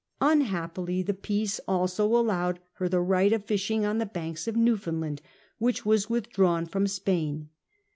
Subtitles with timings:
[0.21, 5.21] Unhappily, the peace also allowed her the right of fishing on the banks of Newfoundland,
[5.61, 7.49] wliicli was withdrawn from Spain.